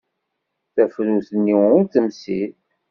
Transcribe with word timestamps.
Tafrut-nni 0.73 1.53
ur 1.75 1.81
temsid. 1.93 2.53